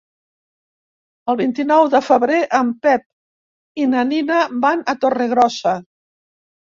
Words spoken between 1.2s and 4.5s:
El vint-i-nou de febrer en Pep i na Nina